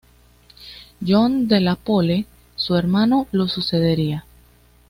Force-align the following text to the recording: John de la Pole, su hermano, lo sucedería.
John 1.05 1.47
de 1.47 1.59
la 1.59 1.75
Pole, 1.75 2.25
su 2.55 2.75
hermano, 2.75 3.27
lo 3.31 3.47
sucedería. 3.47 4.25